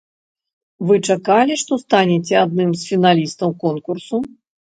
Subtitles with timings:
[0.91, 4.15] Вы чакалі, што станеце аднымі з фіналістаў конкурсу?